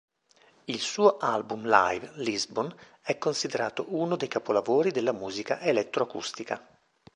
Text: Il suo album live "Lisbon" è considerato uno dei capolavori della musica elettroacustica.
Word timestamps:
Il 0.65 0.79
suo 0.79 1.17
album 1.17 1.67
live 1.67 2.13
"Lisbon" 2.15 2.75
è 3.03 3.19
considerato 3.19 3.85
uno 3.89 4.15
dei 4.15 4.27
capolavori 4.27 4.89
della 4.89 5.11
musica 5.11 5.59
elettroacustica. 5.59 6.59